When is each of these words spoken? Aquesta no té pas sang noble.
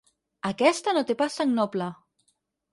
Aquesta 0.49 0.95
no 0.99 1.05
té 1.11 1.17
pas 1.21 1.39
sang 1.41 1.55
noble. 1.61 1.93